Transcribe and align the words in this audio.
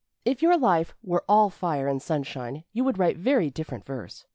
If 0.25 0.41
your 0.41 0.57
life 0.57 0.95
were 1.03 1.23
all 1.29 1.51
fire 1.51 1.87
and 1.87 2.01
sunshine 2.01 2.63
you 2.73 2.83
would 2.83 2.97
write 2.97 3.17
very 3.17 3.51
different 3.51 3.85
verse. 3.85 4.25